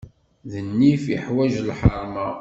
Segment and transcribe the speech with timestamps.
[0.65, 2.27] Nnif iḥwaǧ lḥeṛma.